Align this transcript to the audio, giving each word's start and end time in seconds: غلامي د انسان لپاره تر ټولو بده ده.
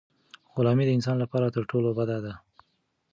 غلامي 0.55 0.83
د 0.85 0.91
انسان 0.97 1.17
لپاره 1.23 1.53
تر 1.55 1.63
ټولو 1.71 1.89
بده 1.97 2.17
ده. 2.25 2.33